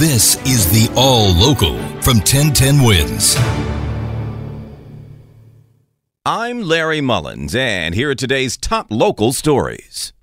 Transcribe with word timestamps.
This 0.00 0.36
is 0.46 0.64
the 0.72 0.88
All 0.96 1.34
Local 1.34 1.76
from 2.00 2.20
1010 2.20 2.82
Wins. 2.82 3.36
I'm 6.24 6.62
Larry 6.62 7.02
Mullins, 7.02 7.54
and 7.54 7.94
here 7.94 8.08
are 8.08 8.14
today's 8.14 8.56
top 8.56 8.86
local 8.88 9.34
stories. 9.34 10.14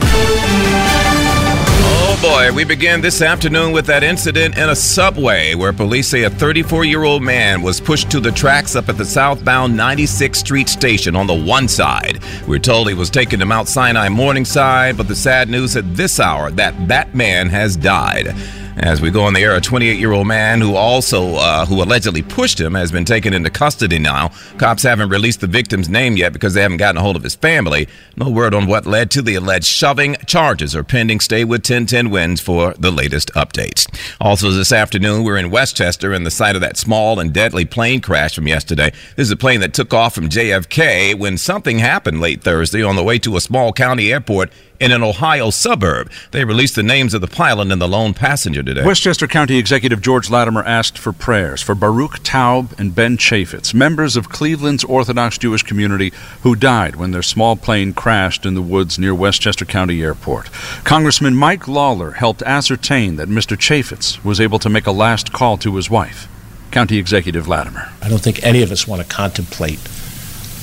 Oh 0.00 2.18
boy, 2.22 2.56
we 2.56 2.64
begin 2.64 3.02
this 3.02 3.20
afternoon 3.20 3.72
with 3.72 3.84
that 3.84 4.02
incident 4.02 4.56
in 4.56 4.70
a 4.70 4.74
subway 4.74 5.54
where 5.54 5.74
police 5.74 6.08
say 6.08 6.22
a 6.22 6.30
34 6.30 6.86
year 6.86 7.04
old 7.04 7.22
man 7.22 7.60
was 7.60 7.82
pushed 7.82 8.10
to 8.12 8.20
the 8.20 8.32
tracks 8.32 8.76
up 8.76 8.88
at 8.88 8.96
the 8.96 9.04
southbound 9.04 9.78
96th 9.78 10.36
Street 10.36 10.70
station 10.70 11.14
on 11.14 11.26
the 11.26 11.34
one 11.34 11.68
side. 11.68 12.20
We're 12.46 12.60
told 12.60 12.88
he 12.88 12.94
was 12.94 13.10
taken 13.10 13.40
to 13.40 13.44
Mount 13.44 13.68
Sinai 13.68 14.08
Morningside, 14.08 14.96
but 14.96 15.06
the 15.06 15.14
sad 15.14 15.50
news 15.50 15.76
at 15.76 15.94
this 15.94 16.18
hour 16.18 16.50
that 16.52 16.88
that 16.88 17.14
man 17.14 17.50
has 17.50 17.76
died. 17.76 18.34
As 18.80 19.00
we 19.00 19.10
go 19.10 19.24
on 19.24 19.32
the 19.32 19.40
air, 19.40 19.56
a 19.56 19.60
28-year-old 19.60 20.26
man 20.26 20.60
who 20.60 20.76
also 20.76 21.34
uh, 21.34 21.66
who 21.66 21.82
allegedly 21.82 22.22
pushed 22.22 22.60
him 22.60 22.74
has 22.74 22.92
been 22.92 23.04
taken 23.04 23.34
into 23.34 23.50
custody 23.50 23.98
now. 23.98 24.30
Cops 24.56 24.84
haven't 24.84 25.08
released 25.08 25.40
the 25.40 25.48
victim's 25.48 25.88
name 25.88 26.16
yet 26.16 26.32
because 26.32 26.54
they 26.54 26.62
haven't 26.62 26.76
gotten 26.76 26.96
a 26.96 27.00
hold 27.00 27.16
of 27.16 27.24
his 27.24 27.34
family. 27.34 27.88
No 28.16 28.30
word 28.30 28.54
on 28.54 28.68
what 28.68 28.86
led 28.86 29.10
to 29.12 29.22
the 29.22 29.34
alleged 29.34 29.66
shoving. 29.66 30.14
Charges 30.26 30.76
are 30.76 30.84
pending. 30.84 31.18
Stay 31.18 31.44
with 31.44 31.60
1010 31.60 32.10
Wins 32.10 32.40
for 32.40 32.72
the 32.74 32.92
latest 32.92 33.32
updates. 33.34 33.88
Also, 34.20 34.50
this 34.50 34.70
afternoon, 34.70 35.24
we're 35.24 35.38
in 35.38 35.50
Westchester 35.50 36.14
in 36.14 36.22
the 36.22 36.30
site 36.30 36.54
of 36.54 36.60
that 36.60 36.76
small 36.76 37.18
and 37.18 37.32
deadly 37.32 37.64
plane 37.64 38.00
crash 38.00 38.36
from 38.36 38.46
yesterday. 38.46 38.90
This 39.16 39.26
is 39.26 39.32
a 39.32 39.36
plane 39.36 39.58
that 39.60 39.74
took 39.74 39.92
off 39.92 40.14
from 40.14 40.28
JFK 40.28 41.18
when 41.18 41.36
something 41.36 41.80
happened 41.80 42.20
late 42.20 42.42
Thursday 42.42 42.84
on 42.84 42.94
the 42.94 43.04
way 43.04 43.18
to 43.18 43.36
a 43.36 43.40
small 43.40 43.72
county 43.72 44.12
airport 44.12 44.52
in 44.80 44.92
an 44.92 45.02
Ohio 45.02 45.50
suburb. 45.50 46.10
They 46.30 46.44
released 46.44 46.76
the 46.76 46.82
names 46.82 47.14
of 47.14 47.20
the 47.20 47.26
pilot 47.26 47.70
and 47.70 47.80
the 47.80 47.88
lone 47.88 48.14
passenger 48.14 48.62
today. 48.62 48.84
Westchester 48.84 49.26
County 49.26 49.58
Executive 49.58 50.00
George 50.00 50.30
Latimer 50.30 50.62
asked 50.62 50.98
for 50.98 51.12
prayers 51.12 51.62
for 51.62 51.74
Baruch 51.74 52.22
Taub 52.22 52.78
and 52.78 52.94
Ben 52.94 53.16
Chaffetz, 53.16 53.74
members 53.74 54.16
of 54.16 54.28
Cleveland's 54.28 54.84
Orthodox 54.84 55.38
Jewish 55.38 55.62
community 55.62 56.12
who 56.42 56.54
died 56.54 56.96
when 56.96 57.10
their 57.10 57.22
small 57.22 57.56
plane 57.56 57.92
crashed 57.92 58.46
in 58.46 58.54
the 58.54 58.62
woods 58.62 58.98
near 58.98 59.14
Westchester 59.14 59.64
County 59.64 60.02
Airport. 60.02 60.50
Congressman 60.84 61.34
Mike 61.34 61.66
Lawler 61.66 62.12
helped 62.12 62.42
ascertain 62.42 63.16
that 63.16 63.28
Mr. 63.28 63.56
Chaffetz 63.56 64.22
was 64.24 64.40
able 64.40 64.58
to 64.60 64.68
make 64.68 64.86
a 64.86 64.92
last 64.92 65.32
call 65.32 65.56
to 65.58 65.76
his 65.76 65.90
wife. 65.90 66.28
County 66.70 66.98
Executive 66.98 67.48
Latimer. 67.48 67.90
I 68.02 68.08
don't 68.08 68.20
think 68.20 68.42
any 68.42 68.62
of 68.62 68.70
us 68.70 68.86
want 68.86 69.02
to 69.02 69.08
contemplate 69.08 69.80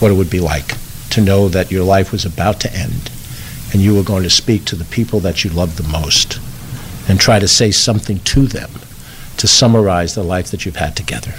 what 0.00 0.10
it 0.10 0.14
would 0.14 0.30
be 0.30 0.40
like 0.40 0.76
to 1.10 1.20
know 1.20 1.48
that 1.48 1.70
your 1.70 1.84
life 1.84 2.10
was 2.10 2.24
about 2.24 2.58
to 2.60 2.74
end 2.74 3.10
and 3.72 3.80
you 3.80 3.94
were 3.94 4.02
going 4.02 4.22
to 4.22 4.30
speak 4.30 4.64
to 4.66 4.76
the 4.76 4.84
people 4.84 5.20
that 5.20 5.44
you 5.44 5.50
love 5.50 5.76
the 5.76 5.88
most 5.88 6.38
and 7.08 7.18
try 7.18 7.38
to 7.38 7.48
say 7.48 7.70
something 7.70 8.18
to 8.20 8.46
them 8.46 8.70
to 9.36 9.48
summarize 9.48 10.14
the 10.14 10.22
life 10.22 10.50
that 10.50 10.64
you've 10.64 10.76
had 10.76 10.96
together. 10.96 11.34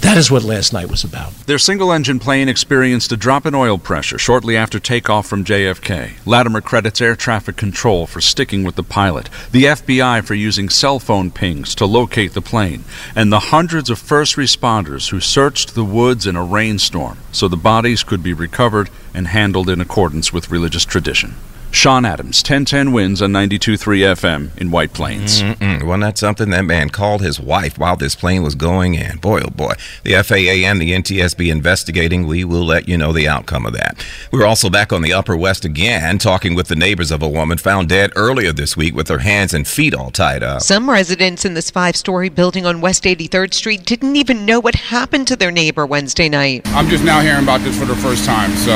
That 0.00 0.16
is 0.16 0.30
what 0.30 0.44
last 0.44 0.72
night 0.72 0.90
was 0.90 1.02
about. 1.02 1.32
Their 1.46 1.58
single 1.58 1.92
engine 1.92 2.20
plane 2.20 2.48
experienced 2.48 3.10
a 3.10 3.16
drop 3.16 3.44
in 3.46 3.54
oil 3.54 3.78
pressure 3.78 4.16
shortly 4.16 4.56
after 4.56 4.78
takeoff 4.78 5.26
from 5.26 5.44
JFK. 5.44 6.12
Latimer 6.24 6.60
credits 6.60 7.00
air 7.00 7.16
traffic 7.16 7.56
control 7.56 8.06
for 8.06 8.20
sticking 8.20 8.62
with 8.62 8.76
the 8.76 8.84
pilot, 8.84 9.28
the 9.50 9.64
FBI 9.64 10.24
for 10.24 10.34
using 10.34 10.68
cell 10.68 11.00
phone 11.00 11.32
pings 11.32 11.74
to 11.74 11.84
locate 11.84 12.34
the 12.34 12.40
plane, 12.40 12.84
and 13.16 13.32
the 13.32 13.50
hundreds 13.50 13.90
of 13.90 13.98
first 13.98 14.36
responders 14.36 15.10
who 15.10 15.18
searched 15.18 15.74
the 15.74 15.84
woods 15.84 16.28
in 16.28 16.36
a 16.36 16.44
rainstorm 16.44 17.18
so 17.32 17.48
the 17.48 17.56
bodies 17.56 18.04
could 18.04 18.22
be 18.22 18.32
recovered 18.32 18.90
and 19.12 19.26
handled 19.26 19.68
in 19.68 19.80
accordance 19.80 20.32
with 20.32 20.50
religious 20.50 20.84
tradition. 20.84 21.34
Sean 21.70 22.04
Adams, 22.04 22.38
1010 22.38 22.92
wins 22.92 23.22
on 23.22 23.30
92.3 23.30 23.78
FM 24.14 24.58
in 24.58 24.70
White 24.70 24.92
Plains. 24.92 25.42
Mm-mm. 25.42 25.82
Wasn't 25.84 26.02
that 26.02 26.18
something? 26.18 26.50
That 26.50 26.64
man 26.64 26.88
called 26.88 27.20
his 27.20 27.38
wife 27.38 27.78
while 27.78 27.96
this 27.96 28.14
plane 28.14 28.42
was 28.42 28.54
going 28.54 28.94
in. 28.94 29.18
Boy, 29.18 29.42
oh 29.44 29.50
boy. 29.50 29.74
The 30.02 30.14
FAA 30.22 30.66
and 30.66 30.80
the 30.80 30.92
NTSB 30.92 31.50
investigating. 31.50 32.26
We 32.26 32.42
will 32.42 32.64
let 32.64 32.88
you 32.88 32.96
know 32.96 33.12
the 33.12 33.28
outcome 33.28 33.66
of 33.66 33.74
that. 33.74 34.04
We're 34.32 34.46
also 34.46 34.70
back 34.70 34.92
on 34.92 35.02
the 35.02 35.12
Upper 35.12 35.36
West 35.36 35.64
again, 35.64 36.18
talking 36.18 36.54
with 36.54 36.68
the 36.68 36.74
neighbors 36.74 37.10
of 37.10 37.22
a 37.22 37.28
woman 37.28 37.58
found 37.58 37.90
dead 37.90 38.12
earlier 38.16 38.52
this 38.52 38.76
week 38.76 38.94
with 38.94 39.08
her 39.08 39.18
hands 39.18 39.52
and 39.54 39.68
feet 39.68 39.94
all 39.94 40.10
tied 40.10 40.42
up. 40.42 40.62
Some 40.62 40.90
residents 40.90 41.44
in 41.44 41.54
this 41.54 41.70
five 41.70 41.96
story 41.96 42.28
building 42.28 42.66
on 42.66 42.80
West 42.80 43.04
83rd 43.04 43.52
Street 43.54 43.84
didn't 43.84 44.16
even 44.16 44.46
know 44.46 44.58
what 44.58 44.74
happened 44.74 45.28
to 45.28 45.36
their 45.36 45.50
neighbor 45.52 45.86
Wednesday 45.86 46.28
night. 46.28 46.62
I'm 46.68 46.88
just 46.88 47.04
now 47.04 47.20
hearing 47.20 47.44
about 47.44 47.60
this 47.60 47.78
for 47.78 47.84
the 47.84 47.96
first 47.96 48.24
time, 48.24 48.50
so 48.52 48.72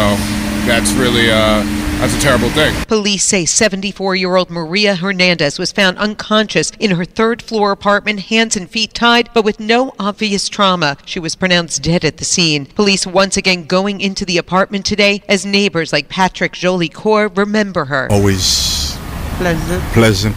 that's 0.67 0.93
really 0.93 1.31
uh, 1.31 1.65
that's 2.03 2.17
a 2.17 2.21
terrible 2.21 2.49
thing. 2.51 2.75
Police 2.87 3.23
say 3.23 3.45
74 3.45 4.17
year 4.17 4.35
old 4.35 4.51
Maria 4.51 4.97
Hernandez 4.97 5.57
was 5.57 5.71
found 5.71 5.99
unconscious 5.99 6.73
in 6.81 6.91
her 6.91 7.05
third 7.05 7.41
floor 7.41 7.71
apartment, 7.71 8.23
hands 8.23 8.57
and 8.57 8.69
feet 8.69 8.93
tied, 8.93 9.31
but 9.33 9.45
with 9.45 9.61
no 9.61 9.95
obvious 10.01 10.49
trauma. 10.49 10.97
She 11.05 11.21
was 11.21 11.37
pronounced 11.37 11.81
dead 11.81 12.05
at 12.05 12.17
the 12.17 12.25
scene. 12.25 12.67
Police 12.67 13.07
once 13.07 13.37
again 13.37 13.67
going 13.67 14.01
into 14.01 14.25
the 14.25 14.37
apartment 14.37 14.85
today 14.85 15.23
as 15.29 15.47
neighbors 15.47 15.93
like 15.93 16.09
Patrick 16.09 16.55
Jolie 16.55 16.89
Core 16.89 17.29
remember 17.29 17.85
her. 17.85 18.09
Always 18.11 18.97
pleasant, 19.37 19.83
pleasant, 19.93 20.37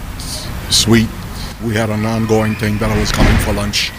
sweet. 0.70 1.10
We 1.64 1.74
had 1.74 1.90
an 1.90 2.06
ongoing 2.06 2.54
thing 2.54 2.78
that 2.78 2.92
I 2.92 3.00
was 3.00 3.12
coming 3.12 3.38
for 3.38 3.54
lunch. 3.54 3.92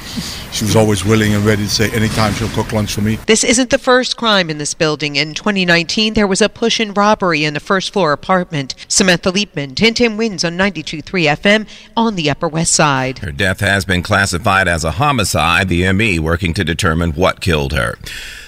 She 0.56 0.64
was 0.64 0.74
always 0.74 1.04
willing 1.04 1.34
and 1.34 1.44
ready 1.44 1.64
to 1.64 1.68
say 1.68 1.90
anytime 1.90 2.32
she'll 2.32 2.48
cook 2.48 2.72
lunch 2.72 2.94
for 2.94 3.02
me. 3.02 3.16
This 3.26 3.44
isn't 3.44 3.68
the 3.68 3.76
first 3.76 4.16
crime 4.16 4.48
in 4.48 4.56
this 4.56 4.72
building. 4.72 5.16
In 5.16 5.34
2019, 5.34 6.14
there 6.14 6.26
was 6.26 6.40
a 6.40 6.48
push 6.48 6.80
and 6.80 6.96
robbery 6.96 7.44
in 7.44 7.54
a 7.56 7.60
first 7.60 7.92
floor 7.92 8.12
apartment. 8.12 8.74
Samantha 8.88 9.30
Liebman, 9.30 9.76
1010 9.76 10.16
wins 10.16 10.44
on 10.44 10.56
92.3 10.56 11.02
FM 11.36 11.68
on 11.94 12.14
the 12.14 12.30
Upper 12.30 12.48
West 12.48 12.72
Side. 12.72 13.18
Her 13.18 13.32
death 13.32 13.60
has 13.60 13.84
been 13.84 14.02
classified 14.02 14.66
as 14.66 14.82
a 14.82 14.92
homicide, 14.92 15.68
the 15.68 15.92
ME 15.92 16.18
working 16.18 16.54
to 16.54 16.64
determine 16.64 17.12
what 17.12 17.42
killed 17.42 17.74
her. 17.74 17.98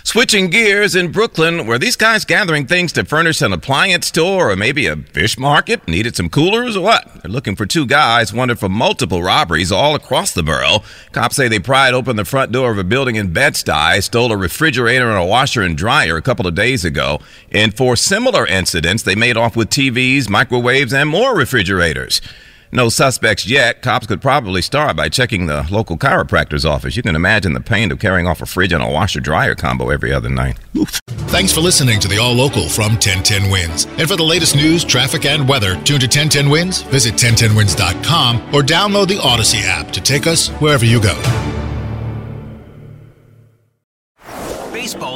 Switching 0.08 0.48
gears 0.48 0.96
in 0.96 1.12
Brooklyn, 1.12 1.66
were 1.66 1.78
these 1.78 1.94
guys 1.94 2.24
gathering 2.24 2.66
things 2.66 2.92
to 2.92 3.04
furnish 3.04 3.42
an 3.42 3.52
appliance 3.52 4.06
store 4.06 4.50
or 4.50 4.56
maybe 4.56 4.86
a 4.86 4.96
fish 4.96 5.36
market? 5.36 5.86
Needed 5.86 6.16
some 6.16 6.30
coolers 6.30 6.78
or 6.78 6.82
what? 6.82 7.06
They're 7.20 7.30
looking 7.30 7.56
for 7.56 7.66
two 7.66 7.84
guys 7.84 8.32
wanted 8.32 8.58
for 8.58 8.70
multiple 8.70 9.22
robberies 9.22 9.70
all 9.70 9.94
across 9.94 10.32
the 10.32 10.42
borough. 10.42 10.82
Cops 11.12 11.36
say 11.36 11.46
they 11.46 11.58
pried 11.58 11.92
open 11.98 12.16
the 12.16 12.24
front 12.24 12.52
door 12.52 12.70
of 12.70 12.78
a 12.78 12.84
building 12.84 13.16
in 13.16 13.32
Bed-Stuy, 13.32 14.02
stole 14.02 14.32
a 14.32 14.36
refrigerator 14.36 15.10
and 15.10 15.18
a 15.18 15.26
washer 15.26 15.62
and 15.62 15.76
dryer 15.76 16.16
a 16.16 16.22
couple 16.22 16.46
of 16.46 16.54
days 16.54 16.84
ago. 16.84 17.18
And 17.50 17.76
for 17.76 17.96
similar 17.96 18.46
incidents, 18.46 19.02
they 19.02 19.16
made 19.16 19.36
off 19.36 19.56
with 19.56 19.68
TVs, 19.68 20.28
microwaves, 20.28 20.94
and 20.94 21.10
more 21.10 21.36
refrigerators. 21.36 22.22
No 22.70 22.90
suspects 22.90 23.46
yet. 23.46 23.80
Cops 23.80 24.06
could 24.06 24.20
probably 24.20 24.60
start 24.60 24.94
by 24.94 25.08
checking 25.08 25.46
the 25.46 25.66
local 25.70 25.96
chiropractor's 25.96 26.66
office. 26.66 26.96
You 26.96 27.02
can 27.02 27.16
imagine 27.16 27.54
the 27.54 27.60
pain 27.60 27.90
of 27.90 27.98
carrying 27.98 28.26
off 28.26 28.42
a 28.42 28.46
fridge 28.46 28.72
and 28.72 28.82
a 28.82 28.90
washer 28.90 29.20
dryer 29.20 29.54
combo 29.54 29.88
every 29.88 30.12
other 30.12 30.28
night. 30.28 30.58
Oof. 30.76 31.00
Thanks 31.28 31.52
for 31.52 31.60
listening 31.60 31.98
to 32.00 32.08
the 32.08 32.18
All 32.18 32.34
Local 32.34 32.68
from 32.68 32.92
1010 32.92 33.50
Wins. 33.50 33.86
And 33.98 34.08
for 34.08 34.16
the 34.16 34.22
latest 34.22 34.54
news, 34.54 34.84
traffic, 34.84 35.24
and 35.24 35.48
weather, 35.48 35.74
tune 35.76 36.00
to 36.00 36.06
1010 36.06 36.50
Wins, 36.50 36.82
visit 36.82 37.14
1010wins.com, 37.14 38.54
or 38.54 38.62
download 38.62 39.08
the 39.08 39.16
Audacy 39.16 39.62
app 39.62 39.90
to 39.92 40.00
take 40.00 40.26
us 40.26 40.48
wherever 40.60 40.84
you 40.84 41.00
go. 41.00 41.57